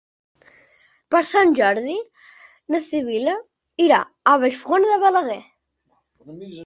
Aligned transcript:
Per 1.15 1.19
Sant 1.31 1.51
Jordi 1.59 1.93
na 2.75 2.79
Sibil·la 2.85 3.35
irà 3.89 4.01
a 4.33 4.37
Vallfogona 4.45 4.91
de 4.95 4.99
Balaguer. 5.05 5.41